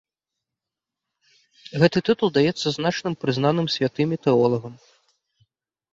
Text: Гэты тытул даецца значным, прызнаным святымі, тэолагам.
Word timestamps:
Гэты 1.83 2.03
тытул 2.09 2.29
даецца 2.39 2.67
значным, 2.79 3.13
прызнаным 3.25 3.67
святымі, 3.77 4.15
тэолагам. 4.25 4.73